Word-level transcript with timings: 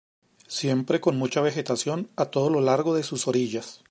Siempre 0.47 0.99
con 0.99 1.15
mucha 1.15 1.41
vegetación 1.41 2.09
a 2.15 2.25
todo 2.31 2.49
lo 2.49 2.59
largo 2.59 2.95
de 2.95 3.03
sus 3.03 3.27
orillas. 3.27 3.83